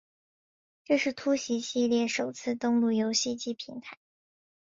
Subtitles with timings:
[0.83, 3.99] 这是突袭系列首次登陆游戏机平台。